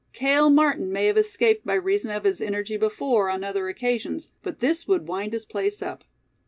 [0.13, 4.59] Cale Martin may have escaped by reason of his energy before, on other occasions, but
[4.59, 6.03] this would wind his place up.